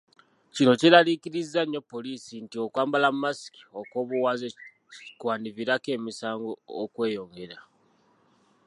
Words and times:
Kino 0.53 0.71
kyeraliikirizza 0.79 1.61
nnyo 1.63 1.81
poliisi 1.91 2.33
nti 2.45 2.57
okwambala 2.65 3.07
masiki 3.21 3.61
okw'obuwaze 3.79 4.47
kwandiviirako 5.19 5.89
emisango 5.97 6.49
okweyongera. 6.83 7.57